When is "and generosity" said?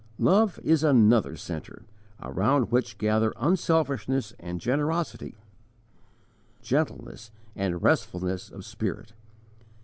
4.39-5.35